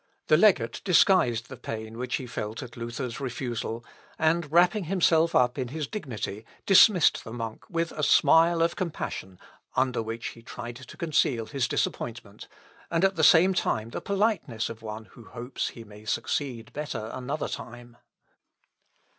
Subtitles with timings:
[0.29, 3.85] The legate disguised the pain which he felt at Luther's refusal,
[4.17, 9.37] and, wrapping himself up in his dignity, dismissed the monk with a smile of compassion,
[9.75, 12.47] under which he tried to conceal his disappointment,
[12.89, 17.11] and at the same time the politeness of one who hopes he may succeed better
[17.13, 17.95] another time.